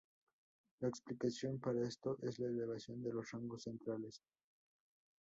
La 0.79 0.87
explicación 0.89 1.59
para 1.59 1.87
esto 1.87 2.17
es 2.23 2.39
la 2.39 2.47
elevación 2.47 3.03
de 3.03 3.13
los 3.13 3.29
rangos 3.29 3.61
centrales. 3.61 4.23